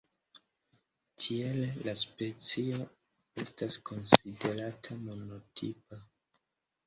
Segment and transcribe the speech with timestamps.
[1.23, 2.79] Tiele la specio
[3.43, 6.01] estas konsiderata monotipa.